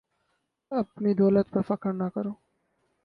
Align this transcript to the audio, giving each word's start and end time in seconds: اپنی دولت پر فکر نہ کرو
اپنی 0.71 1.11
دولت 1.21 1.45
پر 1.53 1.61
فکر 1.69 1.91
نہ 1.93 2.07
کرو 2.13 2.33